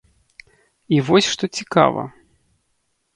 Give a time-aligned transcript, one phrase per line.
[0.95, 2.03] І вось што цікава.